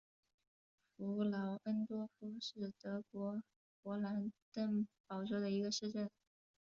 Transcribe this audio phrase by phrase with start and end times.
[0.97, 3.43] 弗劳恩多夫是德国
[3.83, 6.09] 勃兰登堡州的一个市镇。